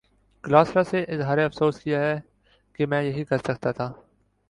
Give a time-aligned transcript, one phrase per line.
[0.43, 1.99] کلاسرا سے اظہار افسوس کیا
[2.73, 3.91] کہ میں یہی کر سکتا تھا۔